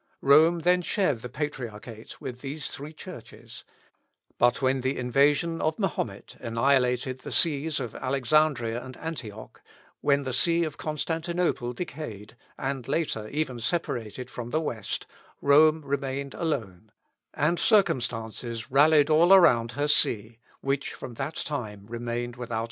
[0.21, 3.63] Rome then shared the patriarchate with these three churches;
[4.39, 9.61] but when the invasion of Mahomet annihilated the sees of Alexandria and Antioch
[9.99, 15.05] when the see of Constantinople decayed, and later, even separated from the west,
[15.39, 16.91] Rome remained alone,
[17.35, 22.59] and circumstances rallied all around her see, which from that time remained without a rival.